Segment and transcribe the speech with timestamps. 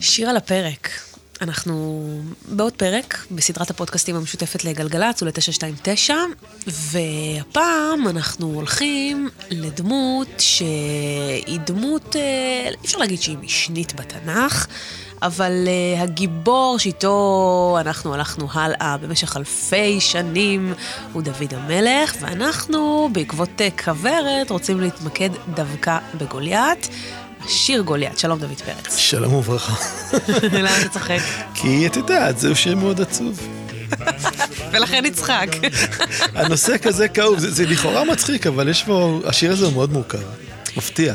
[0.00, 0.90] שיר על הפרק.
[1.40, 2.08] אנחנו
[2.48, 6.10] בעוד פרק בסדרת הפודקאסטים המשותפת לגלגלצ ול-929,
[6.66, 14.66] והפעם אנחנו הולכים לדמות שהיא דמות, אה, אי אפשר להגיד שהיא משנית בתנ"ך,
[15.22, 20.74] אבל uh, הגיבור שאיתו אנחנו הלכנו הלאה במשך אלפי שנים
[21.12, 26.88] הוא דוד המלך, ואנחנו בעקבות uh, כוורת רוצים להתמקד דווקא בגוליית.
[27.48, 28.96] שיר גוליית, שלום דוד פרץ.
[28.96, 29.74] שלום וברכה.
[30.58, 31.18] למה אתה צוחק?
[31.54, 33.40] כי את יודעת, זהו שיר מאוד עצוב.
[34.72, 35.46] ולכן נצחק.
[36.34, 40.18] הנושא כזה כאוב, זה, זה לכאורה מצחיק, אבל יש פה, השיר הזה הוא מאוד מורכב.
[40.76, 41.14] מפתיע.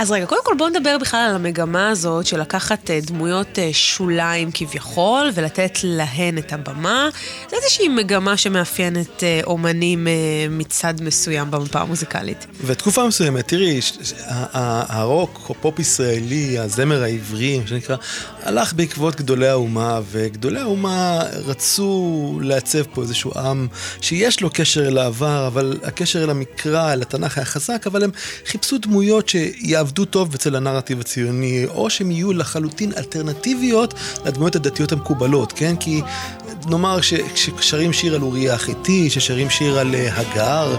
[0.00, 3.68] אז רגע, קודם כל בואו נדבר בכלל על המגמה הזאת של לקחת אה, דמויות אה,
[3.72, 7.08] שוליים כביכול ולתת להן את הבמה.
[7.50, 10.06] זה איזושהי מגמה שמאפיינת אה, אומנים
[10.50, 12.46] מצד מסוים במפה המוזיקלית.
[12.64, 13.80] ותקופה מסוימת, תראי,
[14.88, 17.96] הרוק או פופ ישראלי, הזמר העברי, מה שנקרא,
[18.42, 23.66] הלך בעקבות גדולי האומה, וגדולי האומה רצו לעצב פה איזשהו עם
[24.00, 28.10] שיש לו קשר אל העבר, אבל הקשר אל המקרא, אל התנ"ך היה חזק, אבל הם
[28.46, 29.89] חיפשו דמויות שיעבדו.
[29.90, 35.76] יעבדו טוב אצל הנרטיב הציוני, או שהם יהיו לחלוטין אלטרנטיביות לדמויות הדתיות המקובלות, כן?
[35.76, 36.02] כי
[36.66, 37.00] נאמר
[37.34, 40.76] ששרים שיר על אוריה החיתי, ששרים שיר על אה, הגר.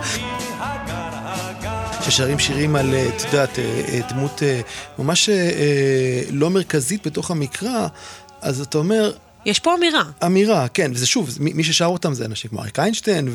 [2.01, 4.43] ששרים שירים על, אה, את יודעת, אה, דמות
[4.99, 5.29] ממש
[6.31, 7.87] לא מרכזית בתוך המקרא,
[8.41, 9.11] אז אתה אומר,
[9.45, 10.03] יש פה אמירה.
[10.25, 13.29] אמירה, כן, וזה שוב, מי ששר אותם זה אנשים כמו אריק איינשטיין,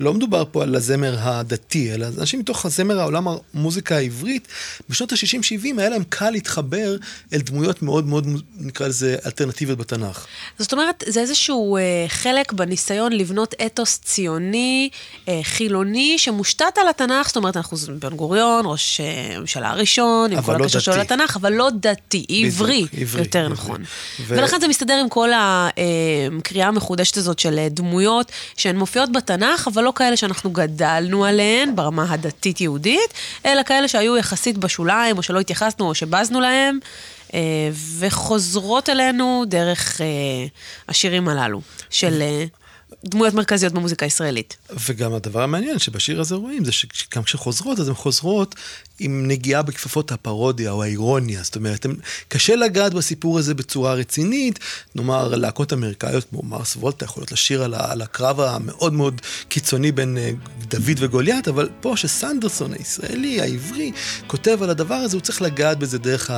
[0.00, 4.48] ולא מדובר פה על הזמר הדתי, אלא אנשים מתוך הזמר העולם המוזיקה העברית,
[4.88, 6.96] בשנות ה-60-70 היה להם קל להתחבר
[7.32, 10.26] אל דמויות מאוד מאוד, נקרא לזה, אלטרנטיביות בתנ"ך.
[10.58, 14.88] זאת אומרת, זה איזשהו אה, חלק בניסיון לבנות אתוס ציוני,
[15.28, 19.00] אה, חילוני, שמושתת על התנ"ך, זאת אומרת, אנחנו בן גוריון, ראש
[19.34, 23.52] הממשלה הראשון, עם כל לא הקשר שלו לתנ"ך, אבל לא דתי, עברי, עברי יותר עברי.
[23.52, 23.82] נכון.
[24.20, 24.36] ו...
[24.36, 29.92] ולכן זה מסתדר עם כל הקריאה המחודשת הזאת של דמויות שהן מופיעות בתנ"ך, אבל לא
[29.94, 33.14] כאלה שאנחנו גדלנו עליהן ברמה הדתית-יהודית,
[33.46, 36.78] אלא כאלה שהיו יחסית בשוליים, או שלא התייחסנו, או שבזנו להם.
[37.34, 37.40] אה,
[37.98, 40.06] וחוזרות אלינו דרך אה,
[40.88, 41.60] השירים הללו
[41.90, 42.44] של אה,
[43.04, 44.56] דמויות מרכזיות במוזיקה הישראלית.
[44.88, 48.54] וגם הדבר המעניין שבשיר הזה רואים זה שגם כשחוזרות, אז הן חוזרות
[48.98, 51.42] עם נגיעה בכפפות הפרודיה או האירוניה.
[51.42, 51.86] זאת אומרת,
[52.28, 54.58] קשה לגעת בסיפור הזה בצורה רצינית.
[54.94, 60.53] נאמר, להקות אמריקאיות כמו מרס וולטה יכולות לשיר על, הקרב המאוד מאוד קיצוני בין uh,
[60.74, 63.92] דוד וגוליית, אבל פה שסנדרסון הישראלי, העברי,
[64.26, 66.30] כותב על הדבר הזה, הוא צריך לגעת בזה דרך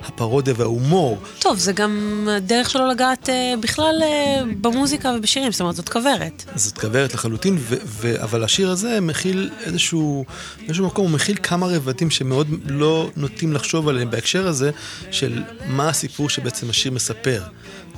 [0.00, 1.18] הפרודיה וההומור.
[1.38, 6.44] טוב, זה גם דרך שלו לגעת uh, בכלל uh, במוזיקה ובשירים, זאת אומרת, זאת כוורת.
[6.54, 10.24] זאת כוורת לחלוטין, ו- ו- אבל השיר הזה מכיל איזשהו,
[10.68, 12.12] איזשהו מקום, הוא מכיל כמה רבדים.
[12.12, 14.70] שמאוד לא נוטים לחשוב עליהם בהקשר הזה,
[15.10, 17.42] של מה הסיפור שבעצם השיר מספר.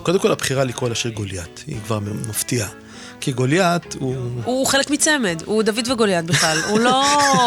[0.03, 2.84] קודם כל, הבחירה לקרוא לשיר גוליית, היא כבר מפתיעה.
[3.25, 4.17] כי גוליית הוא...
[4.45, 7.05] הוא חלק מצמד, הוא דוד וגוליית בכלל, הוא לא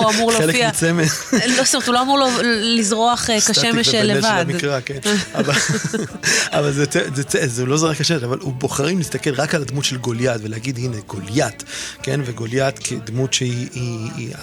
[0.09, 0.71] אמור להופיע...
[0.71, 1.05] חלק מצמד.
[1.57, 4.21] לא, זאת אומרת, הוא לא אמור לזרוח אה, כשמש לבד.
[4.21, 4.99] סטטיק ובנש כן.
[6.51, 6.71] אבל
[7.45, 10.97] זה לא זרק השמש, אבל הוא בוחרים להסתכל רק על הדמות של גוליית ולהגיד, הנה,
[11.07, 11.63] גוליית,
[12.03, 12.19] כן?
[12.25, 14.33] וגוליית כדמות שהיא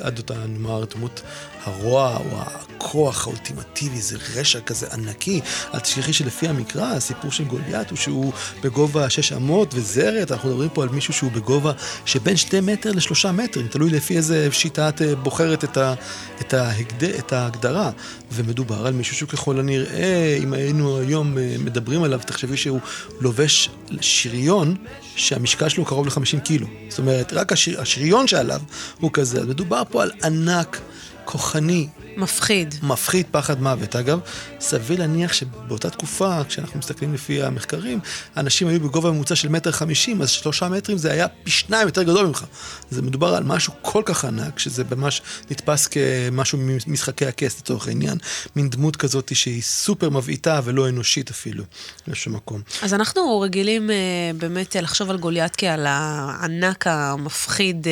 [0.00, 1.22] עד אותה, נאמר, דמות
[1.66, 5.40] הרוע או הכוח האולטימטיבי, זה רשע כזה ענקי.
[5.74, 8.32] אל תשכחי שלפי המקרא, הסיפור של גוליית הוא שהוא
[8.62, 11.72] בגובה שש אמות וזרת, אנחנו מדברים פה על מישהו שהוא בגובה
[12.04, 15.94] שבין שתי מטר לשלושה מטרים, תלוי לפי איזה שיטה את אה, בוחרת את, ה,
[16.40, 17.90] את, ההגד, את ההגדרה.
[18.32, 22.80] ומדובר על מישהו שהוא ככל הנראה, אם היינו היום אה, מדברים עליו, תחשבי שהוא
[23.20, 24.76] לובש שריון
[25.16, 26.66] שהמשקל שלו קרוב ל-50 קילו.
[26.88, 28.60] זאת אומרת, רק השיר, השריון שעליו
[29.00, 29.44] הוא כזה.
[29.44, 30.80] מדובר פה על ענק.
[31.26, 31.88] כוחני.
[32.16, 32.74] מפחיד.
[32.82, 33.96] מפחיד, פחד מוות.
[33.96, 34.20] אגב,
[34.60, 38.00] סביר להניח שבאותה תקופה, כשאנחנו מסתכלים לפי המחקרים,
[38.36, 42.02] אנשים היו בגובה ממוצע של מטר חמישים, אז שלושה מטרים זה היה פי שניים יותר
[42.02, 42.44] גדול ממך.
[42.90, 48.18] זה מדובר על משהו כל כך ענק, שזה ממש נתפס כמשהו ממשחקי הכס לצורך העניין.
[48.56, 51.64] מין דמות כזאת שהיא סופר מבעיטה ולא אנושית אפילו,
[52.06, 52.60] באיזשהו מקום.
[52.82, 53.92] אז אנחנו רגילים uh,
[54.36, 57.88] באמת לחשוב על גוליית כעל הענק המפחיד uh,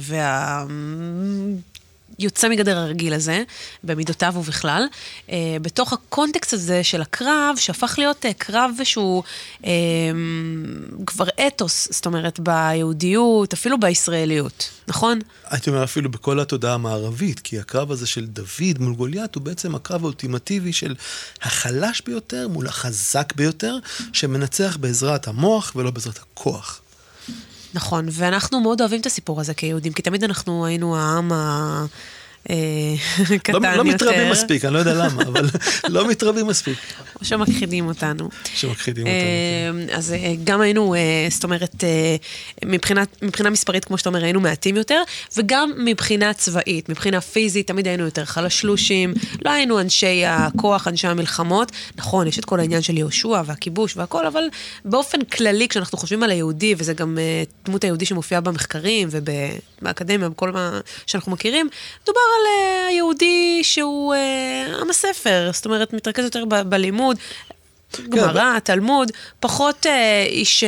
[0.00, 0.64] וה...
[2.18, 3.42] יוצא מגדר הרגיל הזה,
[3.84, 4.86] במידותיו ובכלל,
[5.30, 9.22] אה, בתוך הקונטקסט הזה של הקרב, שהפך להיות אה, קרב שהוא
[9.64, 9.70] אה,
[11.06, 15.18] כבר אתוס, זאת אומרת, ביהודיות, אפילו בישראליות, נכון?
[15.44, 19.74] הייתי אומר אפילו בכל התודעה המערבית, כי הקרב הזה של דוד מול גוליית הוא בעצם
[19.74, 20.94] הקרב האולטימטיבי של
[21.42, 23.78] החלש ביותר מול החזק ביותר,
[24.12, 26.80] שמנצח בעזרת המוח ולא בעזרת הכוח.
[27.74, 31.84] נכון, ואנחנו מאוד אוהבים את הסיפור הזה כיהודים, כי תמיד אנחנו היינו העם ה...
[32.50, 32.56] אה,
[33.42, 33.76] קטן לא, יותר.
[33.76, 35.46] לא מתרבים מספיק, אני לא יודע למה, אבל
[35.94, 36.78] לא מתרבים מספיק.
[37.20, 38.28] או שמכחידים אותנו.
[38.54, 39.18] שמכחידים אותנו.
[39.90, 42.16] אה, אז אה, גם היינו, אה, זאת אומרת, אה,
[42.64, 45.02] מבחינת, מבחינה מספרית, כמו שאתה אומר, היינו מעטים יותר,
[45.36, 49.14] וגם מבחינה צבאית, מבחינה פיזית, תמיד היינו יותר חלשלושים,
[49.44, 51.72] לא היינו אנשי הכוח, אנשי המלחמות.
[51.96, 54.42] נכון, יש את כל העניין של יהושע והכיבוש והכל, אבל
[54.84, 60.52] באופן כללי, כשאנחנו חושבים על היהודי, וזה גם אה, דמות היהודי שמופיעה במחקרים ובאקדמיה, בכל
[60.52, 61.68] מה שאנחנו מכירים,
[62.02, 67.16] מדובר על אה, היהודי שהוא אה, עם הספר, זאת אומרת, מתרכז יותר ב- בלימוד.
[68.08, 70.64] גמרא, תלמוד, פחות אה, איש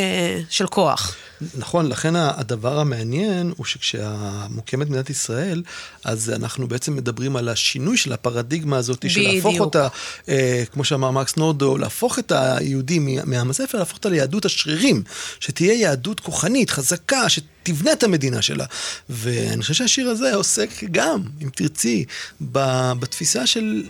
[0.51, 1.17] של כוח.
[1.59, 5.62] נכון, לכן הדבר המעניין הוא שכשמוקמת מדינת ישראל,
[6.05, 9.61] אז אנחנו בעצם מדברים על השינוי של הפרדיגמה הזאת, של להפוך.
[9.61, 9.89] אותה,
[10.29, 15.03] אה, כמו שאמר מקס נורדו, להפוך את היהודי מ- מעם הספר, להפוך אותה ליהדות השרירים,
[15.41, 17.29] שתהיה יהדות כוחנית, חזקה,
[17.70, 18.64] שתבנה את המדינה שלה.
[19.08, 22.05] ואני חושב שהשיר הזה עוסק גם, אם תרצי,
[22.40, 23.82] בתפיסה של...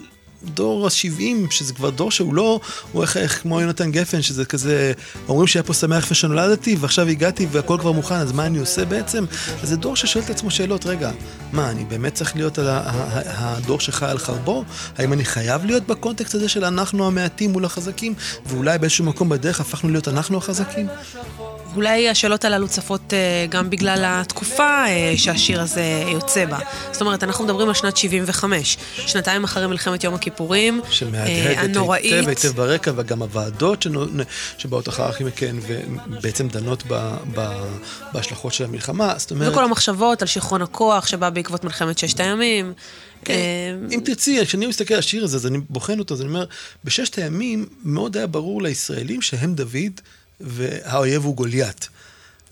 [0.45, 2.61] דור ה-70, שזה כבר דור שהוא לא,
[2.93, 4.93] הוא איך, איך כמו יונתן גפן, שזה כזה,
[5.29, 8.85] אומרים שהיה פה שמח לפני שנולדתי, ועכשיו הגעתי והכל כבר מוכן, אז מה אני עושה
[8.85, 9.25] בעצם?
[9.63, 11.11] אז זה דור ששואל את עצמו שאלות, רגע,
[11.53, 12.83] מה, אני באמת צריך להיות ה-
[13.25, 14.65] הדור שחי על חרבו?
[14.99, 18.15] האם אני חייב להיות בקונטקסט הזה של אנחנו המעטים מול החזקים,
[18.47, 20.89] ואולי באיזשהו מקום בדרך הפכנו להיות אנחנו החזקים?
[21.77, 26.59] אולי השאלות הללו צפות אה, גם בגלל התקופה אה, שהשיר הזה יוצא בה.
[26.93, 32.13] זאת אומרת, אנחנו מדברים על שנת 75, שנתיים אחרי מלחמת יום הכיפורים, אה, שמהדהדת הנוראית.
[32.13, 33.87] היטב היטב ברקע, וגם הוועדות
[34.59, 37.65] שבאות אחר מכן, ובעצם דנות ב, ב,
[38.13, 39.15] בהשלכות של המלחמה.
[39.17, 39.53] זאת אומרת...
[39.53, 42.73] וכל המחשבות על שיכרון הכוח שבא בעקבות מלחמת ששת הימים.
[43.25, 43.35] כן,
[43.91, 46.45] אם תרצי, כשאני מסתכל על השיר הזה, אז אני בוחן אותו, אז אני אומר,
[46.85, 50.01] בששת הימים מאוד היה ברור לישראלים שהם דוד
[50.41, 51.89] והאויב הוא גוליית.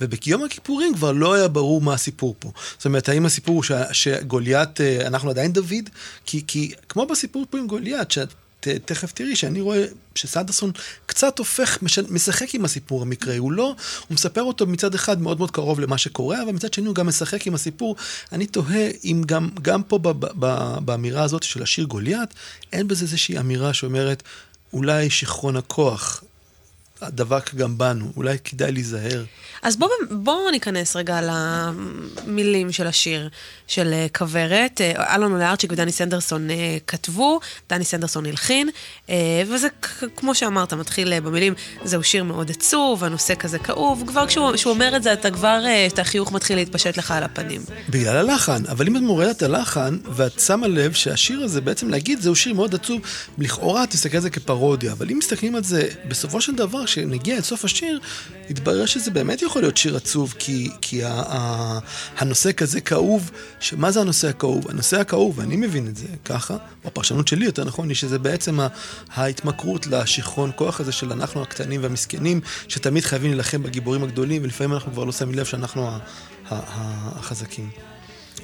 [0.01, 2.53] וביום הכיפורים כבר לא היה ברור מה הסיפור פה.
[2.77, 5.89] זאת אומרת, האם הסיפור הוא שגוליית, אה, אנחנו עדיין דוד?
[6.27, 8.29] כי, כי כמו בסיפור פה עם גוליית, שאת
[8.61, 10.71] ת- תכף תראי שאני רואה שסנדרסון
[11.07, 13.37] קצת הופך, מש- משחק עם הסיפור המקראי.
[13.37, 13.65] הוא לא,
[14.09, 17.07] הוא מספר אותו מצד אחד מאוד מאוד קרוב למה שקורה, אבל מצד שני הוא גם
[17.07, 17.97] משחק עם הסיפור.
[18.33, 22.35] אני תוהה אם גם, גם פה ב- ב- ב- באמירה הזאת של השיר גוליית,
[22.73, 24.23] אין בזה איזושהי אמירה שאומרת,
[24.73, 26.25] אולי שיכרון הכוח
[27.03, 29.25] דבק גם בנו, אולי כדאי להיזהר.
[29.63, 33.29] אז בואו בוא ניכנס רגע למילים של השיר
[33.67, 34.81] של אה, כוורת.
[34.81, 37.41] אה, אלון אולארצ'יק ודני סנדרסון אה, כתבו,
[37.71, 38.69] דני סנדרסון הלחין,
[39.47, 39.69] וזה
[40.17, 41.55] כמו שאמרת, מתחיל במילים,
[41.85, 45.65] זהו שיר מאוד עצוב, הנושא כזה כאוב, כבר כשהוא כשהוא אומר את זה, אתה כבר,
[45.87, 47.63] את החיוך מתחיל להתפשט לך על הפנים.
[47.89, 52.21] בגלל הלחן, אבל אם את מורדת את הלחן, ואת שמה לב שהשיר הזה, בעצם להגיד,
[52.21, 53.01] זהו שיר מאוד עצוב,
[53.39, 57.43] לכאורה תסתכל על זה כפרודיה, אבל אם מסתכלים על זה, בסופו של דבר, כשנגיע אל
[57.43, 58.01] סוף השיר,
[58.51, 61.79] יתברר שזה באמת יכול להיות שיר עצוב, כי, כי ה, ה,
[62.19, 63.31] הנושא כזה כאוב,
[63.61, 64.71] שמה זה הנושא הכאוב?
[64.71, 68.59] הנושא הכאוב, ואני מבין את זה ככה, או הפרשנות שלי יותר נכון, היא שזה בעצם
[69.11, 74.93] ההתמכרות לשיכרון כוח הזה של אנחנו הקטנים והמסכנים, שתמיד חייבים להילחם בגיבורים הגדולים, ולפעמים אנחנו
[74.93, 75.99] כבר לא שמים לב שאנחנו ה, ה,
[76.51, 77.71] ה, החזקים.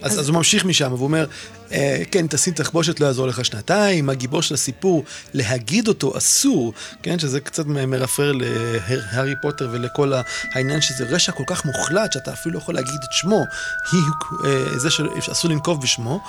[0.03, 0.21] אז, אז...
[0.21, 1.27] אז הוא ממשיך משם, והוא אומר,
[1.73, 5.05] אה, כן, תשים תחבושת לא יעזור לך שנתיים, הגיבור של הסיפור,
[5.35, 10.23] להגיד אותו אסור, כן, שזה קצת מרפרר להארי פוטר ולכל ה-
[10.55, 13.45] העניין שזה רשע כל כך מוחלט, שאתה אפילו לא יכול להגיד את שמו,
[13.93, 14.01] היא
[14.45, 14.89] אה, זה
[15.21, 16.21] שאסור לנקוב בשמו.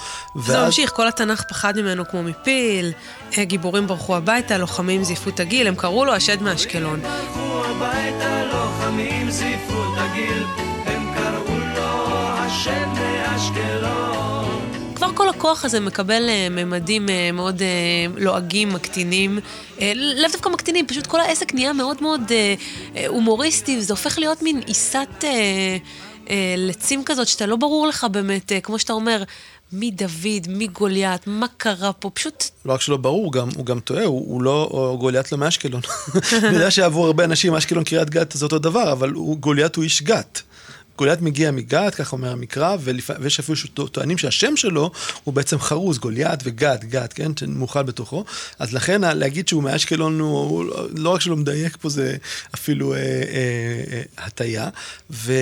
[0.46, 2.92] זה ממשיך, כל התנ"ך פחד ממנו כמו מפיל,
[3.38, 7.00] אה, גיבורים ברחו הביתה, לוחמים זייפו את הגיל, הם קראו לו השד מאשקלון.
[7.06, 10.44] הביתה, לוחמים זיפו את הגיל,
[10.86, 13.05] הם קראו לו השד
[13.50, 14.70] מאשקלון.
[14.96, 17.68] כבר כל הכוח הזה מקבל אה, ממדים אה, מאוד אה,
[18.18, 19.40] לועגים, מקטינים.
[19.96, 22.32] לאו דווקא מקטינים, פשוט כל העסק נהיה מאוד מאוד
[23.08, 25.24] הומוריסטי, וזה הופך להיות מין עיסת
[26.58, 29.24] לצים כזאת, שאתה לא ברור לך באמת, כמו שאתה אומר,
[29.72, 32.44] מי דוד, מי גוליית, מה קרה פה, פשוט...
[32.66, 35.82] לא רק שלא ברור, גם, הוא גם טועה, הוא, הוא לא גוליית לא מאשקלון.
[36.44, 39.84] אני יודע שעבור הרבה אנשים אשקלון קריית גת זה אותו דבר, אבל הוא, גוליית הוא
[39.84, 40.42] איש גת.
[40.98, 43.10] גוליית מגיע מגת, כך אומר המקרא, ולפ...
[43.20, 44.92] ויש אפילו שטוענים שהשם שלו
[45.24, 48.26] הוא בעצם חרוז, גוליית וגת, גת, כן, שמאכל בתוכו.
[48.60, 50.66] אז לכן להגיד שהוא מאשקלון, הוא, הוא
[50.98, 52.16] לא רק שלא מדייק פה, זה
[52.56, 53.04] אפילו אה, אה,
[53.92, 54.70] אה, הטיה.
[55.12, 55.34] ו...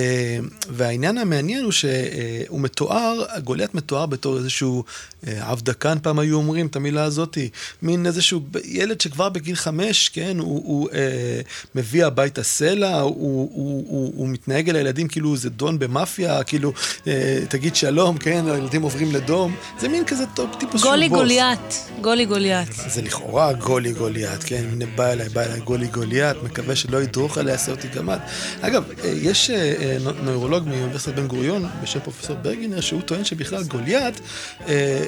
[0.70, 4.84] והעניין המעניין הוא שהוא מתואר, גוליית מתואר בתור איזשהו
[5.26, 7.48] אה, עבדקן, פעם היו אומרים את המילה הזאתי,
[7.82, 11.40] מין איזשהו ילד שכבר בגיל חמש, כן, הוא, הוא אה,
[11.74, 16.72] מביא הביתה סלע, הוא, הוא, הוא, הוא מתנהג אל הילדים כאילו איזה דון במאפיה, כאילו,
[17.06, 20.84] אה, תגיד שלום, כן, הילדים עוברים לדום, זה מין כזה טוב, טיפוס שהוא בוס.
[20.90, 22.68] גולי גוליית, גולי גוליית.
[22.86, 27.38] זה לכאורה גולי גוליית, כן, הנה בא אליי, בא אליי גולי גוליית, מקווה שלא ידרוך
[27.38, 28.18] עליה, יעשה אותי גמד.
[28.60, 33.62] אגב, אה, יש אה, נו- נוירולוג מאוניברסיטת בן גוריון, בשם פרופסור ברגינר, שהוא טוען שבכלל
[33.62, 34.20] גוליית,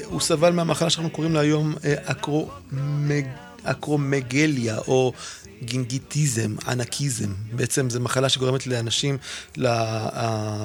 [0.05, 1.75] הוא סבל מהמחלה שאנחנו קוראים לה היום
[2.05, 3.25] אקרומג...
[3.69, 5.13] אקרומגליה, או
[5.67, 7.33] גינגיטיזם, ענקיזם.
[7.53, 9.19] בעצם זו מחלה שגורמת לאנשים,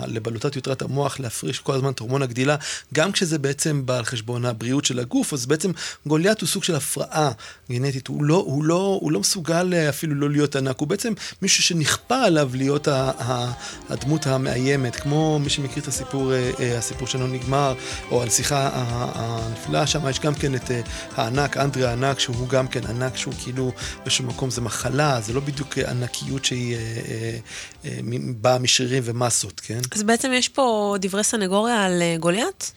[0.08, 2.55] לבלוטת יותרת המוח, להפריש כל הזמן את הורמון הגדילה,
[2.93, 5.72] גם כשזה בעצם בא על חשבון הבריאות של הגוף, אז בעצם
[6.05, 7.31] גוליית הוא סוג של הפרעה
[7.72, 11.13] גנטית, הוא לא, הוא לא, הוא לא מסוגל אה, אפילו לא להיות ענק, הוא בעצם
[11.41, 13.51] מישהו שנכפה עליו להיות ה- ה-
[13.89, 17.74] הדמות המאיימת, כמו מי שמכיר את הסיפור, אה, אה, הסיפור שלנו נגמר,
[18.12, 18.70] או הנסיכה
[19.15, 20.72] הנפלאה, שם יש גם כן את
[21.15, 24.90] הענק, אנדרי הענק, שהוא גם כן ענק, שהוא כאילו באיזשהו מקום זה מחלה,
[25.21, 26.79] זה לא בדיוק ענקיות שהיא אה,
[27.10, 27.38] אה,
[27.86, 29.79] אה, באה משרירים ומסות, כן?
[29.91, 32.71] אז בעצם יש פה דברי סנגוריה על אה, גוליית?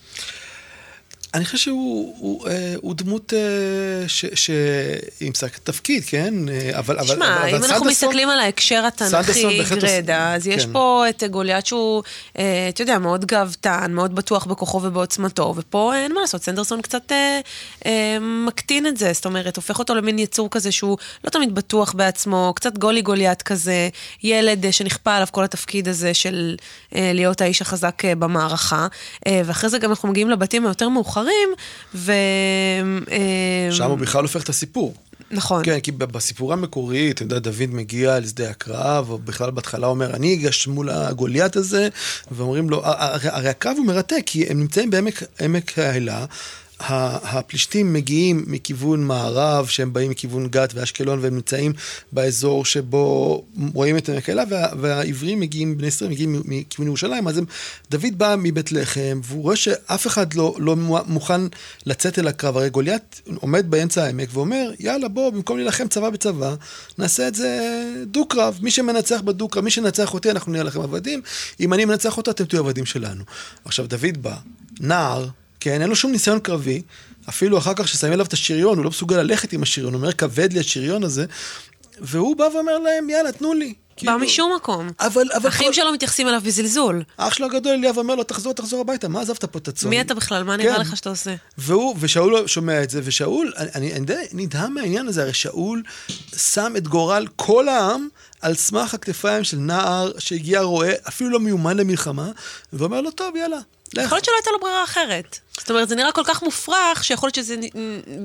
[1.35, 3.39] אני חושב שהוא הוא, אה, הוא דמות אה,
[4.09, 6.35] ש- שעם שק תפקיד, כן?
[6.49, 6.99] אה, אבל...
[6.99, 10.73] אבל- שמע, אבל- אם אבל אנחנו מסתכלים על ההקשר התנ"כי גרדה, אז יש כן.
[10.73, 12.03] פה את גוליית שהוא,
[12.39, 17.13] אה, אתה יודע, מאוד גאוותן, מאוד בטוח בכוחו ובעוצמתו, ופה אין מה לעשות, סנדרסון קצת
[17.13, 17.41] אה,
[17.87, 21.93] אה, מקטין את זה, זאת אומרת, הופך אותו למין יצור כזה שהוא לא תמיד בטוח
[21.93, 23.89] בעצמו, קצת גולי גוליית כזה,
[24.23, 26.57] ילד אה, שנכפה עליו כל התפקיד הזה של
[26.95, 28.87] אה, להיות האיש החזק אה, במערכה,
[29.27, 31.24] אה, ואחרי זה גם אנחנו מגיעים לבתים היותר מאוחרים,
[31.95, 32.13] ו...
[33.11, 34.95] אה, שם הוא בכלל הופך את הסיפור.
[35.31, 35.65] נכון.
[35.65, 40.35] כן, כי בסיפור המקורי, אתה יודע, דוד מגיע לשדה הקרב, או בכלל בהתחלה אומר, אני
[40.35, 41.89] אגש מול הגוליית הזה,
[42.31, 46.25] ואומרים לו, הרי, הקרב הוא מרתק, כי הם נמצאים בעמק עמק האלה.
[46.89, 51.73] הפלישתים מגיעים מכיוון מערב, שהם באים מכיוון גת ואשקלון, והם נמצאים
[52.13, 57.39] באזור שבו רואים את עמק האלה, וה, והעברים מגיעים, בני ישראל מגיעים מכיוון ירושלים, אז
[57.39, 57.45] הם,
[57.91, 60.77] דוד בא מבית לחם, והוא רואה שאף אחד לא, לא
[61.07, 61.41] מוכן
[61.87, 66.55] לצאת אל הקרב, הרי גוליית עומד באמצע העמק ואומר, יאללה בוא, במקום להילחם צבא בצבא,
[66.99, 67.61] נעשה את זה
[68.07, 71.23] דו-קרב, מי שמנצח בדו-קרב, מי שנצח אותי, אנחנו נהיה לכם עבדים,
[71.61, 73.25] אם אני מנצח אותו, אתם תהיו עבדים שלנו.
[73.65, 74.37] עכשיו, דוד בא,
[74.81, 75.29] נער,
[75.65, 76.83] כן, אין לו שום ניסיון קרבי,
[77.29, 80.13] אפילו אחר כך ששמים עליו את השריון, הוא לא מסוגל ללכת עם השריון, הוא אומר,
[80.13, 81.25] כבד לי השריון הזה,
[82.01, 83.67] והוא בא ואומר להם, יאללה, תנו לי.
[83.67, 84.91] בא כאילו- משום מקום.
[85.01, 85.49] אבל, אבל...
[85.49, 87.03] אחים כל- שלו מתייחסים אליו בזלזול.
[87.17, 89.91] אח שלו הגדול אליאב אומר לו, תחזור, תחזור הביתה, מה עזבת פה את הצאן?
[89.91, 90.43] מי אתה בכלל?
[90.43, 90.81] מה נראה כן.
[90.81, 91.35] לך שאתה עושה?
[91.59, 95.83] והוא, ושאול שומע את זה, ושאול, אני, אני, אני די נדהם מהעניין הזה, הרי שאול
[96.37, 98.09] שם את גורל כל העם
[98.41, 102.31] על סמך הכתפיים של נער שהגיע רועה, אפילו לא מיומן למלחמה,
[102.73, 103.59] ואומר לו, טוב, יאללה.
[103.93, 105.39] יכול להיות שלא הייתה לו ברירה אחרת.
[105.59, 107.57] זאת אומרת, זה נראה כל כך מופרך, שיכול להיות שזה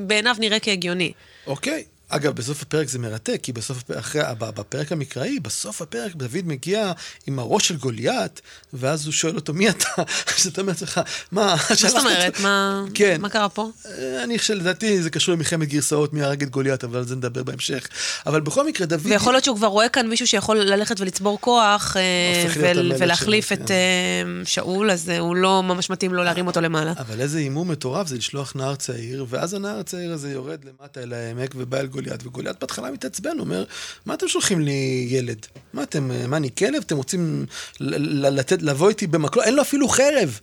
[0.07, 1.11] בעיניו נראה כהגיוני.
[1.47, 1.83] אוקיי.
[2.09, 6.91] אגב, בסוף הפרק זה מרתק, כי בסוף, אחרי, בפרק המקראי, בסוף הפרק דוד מגיע
[7.27, 8.41] עם הראש של גוליית,
[8.73, 9.87] ואז הוא שואל אותו, מי אתה?
[10.37, 11.01] אז אתה אומר לעצמך,
[11.31, 12.33] מה, מה זאת אומרת?
[12.33, 13.21] אותו?" מה כן.
[13.21, 13.69] מה קרה פה?
[13.85, 17.15] אה, אני חושב, לדעתי זה קשור למלחמת גרסאות מי הרג את גוליית, אבל על זה
[17.15, 17.87] נדבר בהמשך.
[18.25, 19.05] אבל בכל מקרה, דוד...
[19.05, 23.73] ויכול להיות שהוא כבר רואה כאן מישהו שיכול ללכת ולצבור כוח אה, ולהחליף את כן.
[23.73, 26.93] אה, שאול, אז הוא לא ממש מתאים לו להרים אותו למעלה.
[26.97, 31.13] אבל איזה הימום מטורף זה לשלוח נער צעיר, ואז הנער הצעיר הזה יורד למטה אל
[31.13, 33.63] העמק ובא אל גוליית, וגוליית בהתחלה מתעצבן, אומר,
[34.05, 35.45] מה אתם שולחים לי ילד?
[35.73, 36.83] מה אתם, מה אני כלב?
[36.85, 37.45] אתם רוצים
[37.79, 39.43] לתת, לבוא איתי במקלו?
[39.43, 40.39] אין לו אפילו חרב.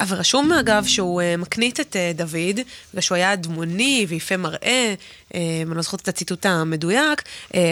[0.00, 4.94] אבל רשום אגב שהוא אה, מקנית את אה, דוד, בגלל שהוא היה דמוני ויפה מראה,
[5.34, 7.22] אה, אני לא זוכרת את הציטוט המדויק,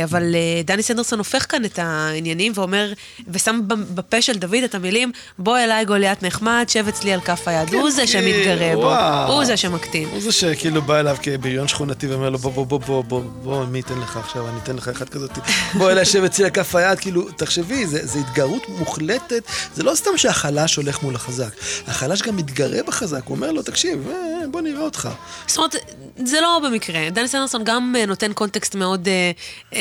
[0.05, 0.35] אבל
[0.65, 2.93] דני סנדרסון הופך כאן את העניינים ואומר,
[3.29, 7.75] ושם בפה של דוד את המילים, בוא אליי גוליית נחמד, שב אצלי על כף היד.
[7.75, 8.95] הוא זה כן, שמתגרה בו.
[9.33, 10.09] הוא זה שמקטין.
[10.09, 13.65] הוא זה שכאילו בא אליו כבריון שכונתי ואומר לו, בוא, בוא, בוא, בוא, בוא, בוא,
[13.65, 15.31] מי ייתן לך עכשיו, אני אתן לך אחד כזאת.
[15.79, 19.43] בוא אליי, שב אצלי על כף היד, כאילו, תחשבי, זה התגרות מוחלטת,
[19.75, 21.55] זה לא סתם שהחלש הולך מול החזק,
[21.95, 25.09] החלש גם מתגרה בחזק, הוא אומר לו, תקשיב, אה, בוא נראה אותך.
[25.47, 25.77] זאת אומרת,
[26.25, 27.11] זה לא במקרה.
[27.11, 29.31] דני סנדרסון גם אה, נותן קונטקסט מאוד אה,
[29.75, 29.81] אה,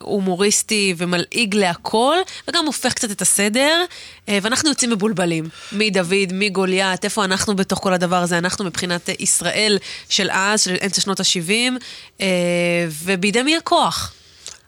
[0.00, 2.16] הומוריסטי ומלעיג להכל,
[2.48, 3.84] וגם הופך קצת את הסדר,
[4.28, 5.48] אה, ואנחנו יוצאים מבולבלים.
[5.72, 8.38] מדוד, מגוליית, איפה אנחנו בתוך כל הדבר הזה?
[8.38, 9.78] אנחנו מבחינת אה, ישראל
[10.08, 11.72] של אז, של אמצע שנות ה-70,
[12.20, 12.26] אה,
[13.04, 14.12] ובידי מי הכוח?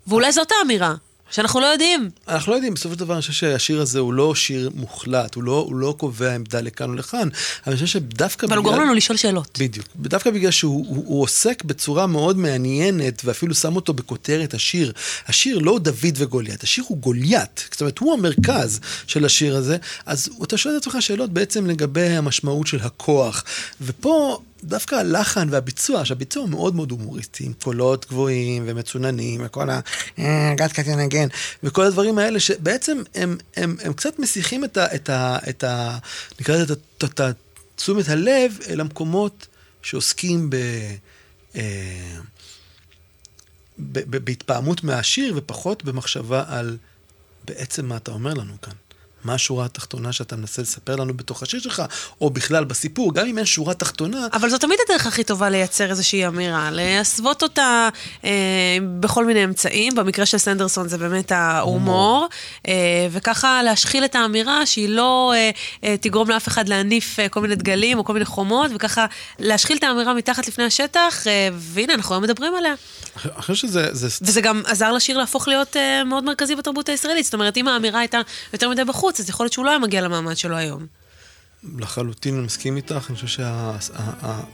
[0.07, 0.95] ואולי זאת האמירה,
[1.31, 2.11] שאנחנו לא יודעים.
[2.29, 5.43] אנחנו לא יודעים, בסופו של דבר אני חושב שהשיר הזה הוא לא שיר מוחלט, הוא
[5.43, 8.81] לא, הוא לא קובע עמדה לכאן או לכאן, אבל אני חושב שדווקא אבל הוא גורם
[8.81, 9.59] לנו לשאול שאלות.
[9.59, 9.87] בדיוק.
[9.97, 14.93] דווקא בגלל שהוא הוא, הוא עוסק בצורה מאוד מעניינת, ואפילו שם אותו בכותרת השיר.
[15.27, 17.69] השיר לא דוד וגוליית, השיר הוא גוליית.
[17.71, 22.07] זאת אומרת, הוא המרכז של השיר הזה, אז אתה שואל את עצמך שאלות בעצם לגבי
[22.07, 23.45] המשמעות של הכוח.
[23.81, 24.39] ופה...
[24.65, 29.81] דווקא הלחן והביצוע, שהביצוע הוא מאוד מאוד הומוריסטי, עם קולות גבוהים ומצוננים, וכל ה...
[30.55, 31.29] גת קטי נגן,
[31.63, 34.95] וכל הדברים האלה, שבעצם הם, הם, הם קצת מסיחים את ה...
[34.95, 35.99] את ה, את ה
[36.41, 36.75] נקרא לזה
[37.05, 37.21] את
[37.77, 39.47] תשומת הלב אל המקומות
[39.83, 40.57] שעוסקים ב...
[41.57, 42.17] אה,
[43.79, 46.77] בהתפעמות מהשיר ופחות במחשבה על
[47.45, 48.73] בעצם מה אתה אומר לנו כאן.
[49.25, 51.83] מה השורה התחתונה שאתה מנסה לספר לנו בתוך השיר שלך,
[52.21, 54.27] או בכלל בסיפור, גם אם אין שורה תחתונה.
[54.33, 57.89] אבל זו תמיד הדרך הכי טובה לייצר איזושהי אמירה, להסוות אותה
[58.25, 58.31] אה,
[59.01, 62.29] בכל מיני אמצעים, במקרה של סנדרסון זה באמת ההומור,
[62.69, 62.73] אה,
[63.11, 65.51] וככה להשחיל את האמירה שהיא לא אה,
[65.85, 69.07] אה, תגרום לאף אחד להניף אה, כל מיני דגלים או כל מיני חומות, וככה
[69.39, 72.75] להשחיל את האמירה מתחת לפני השטח, אה, והנה, אנחנו היום מדברים עליה.
[73.25, 73.89] אני חושב שזה...
[73.93, 74.09] זה...
[74.23, 78.01] וזה גם עזר לשיר להפוך להיות אה, מאוד מרכזי בתרבות הישראלית, זאת אומרת, אם האמירה
[78.01, 78.21] הייתה
[78.53, 80.87] יותר מדי בחוץ, בחוץ, אז יכול להיות שהוא לא היה מגיע למעמד שלו היום.
[81.79, 83.43] לחלוטין אני מסכים איתך, אני חושב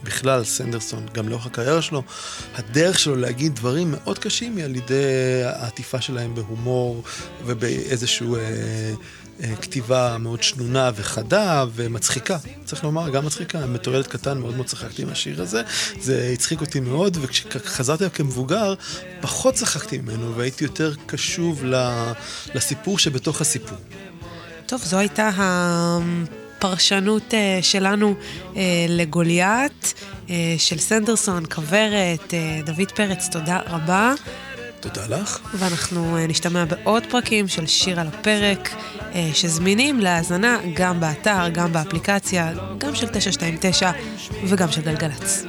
[0.03, 2.03] שבכלל סנדרסון, גם לאורך הקריירה שלו,
[2.55, 7.03] הדרך שלו להגיד דברים מאוד קשים היא על ידי העטיפה שלהם בהומור
[7.45, 8.93] ובאיזושהי אה,
[9.43, 12.37] אה, כתיבה מאוד שנונה וחדה ומצחיקה.
[12.65, 13.59] צריך לומר, גם מצחיקה.
[13.93, 15.61] ילד קטן מאוד מאוד צחקתי מהשיר הזה,
[16.01, 18.73] זה הצחיק אותי מאוד, וכשחזרתי כמבוגר,
[19.21, 21.63] פחות צחקתי ממנו והייתי יותר קשוב
[22.55, 23.77] לסיפור שבתוך הסיפור.
[24.65, 28.15] טוב, זו הייתה הפרשנות אה, שלנו
[28.55, 29.93] אה, לגוליית,
[30.29, 32.33] אה, של סנדרסון, כוורת,
[32.65, 34.13] דוד פרץ, תודה רבה.
[34.79, 35.39] תודה לך.
[35.53, 38.69] ואנחנו נשתמע בעוד פרקים של שיר על הפרק,
[39.33, 43.91] שזמינים להאזנה גם באתר, גם באפליקציה, גם של 929
[44.47, 45.45] וגם של גלגלצ.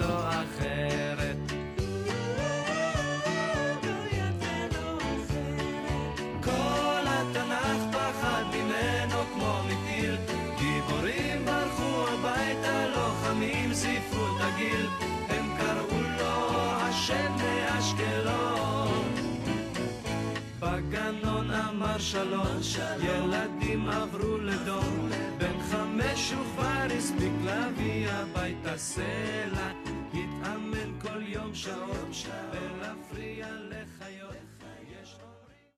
[21.98, 22.60] שלום,
[23.02, 29.70] ילדים עברו לדום, בן חמש הוא כבר הספיק להביא הביתה סלע,
[30.14, 32.08] התאמן כל יום שעות,
[32.52, 34.36] ולהפריע לחיות.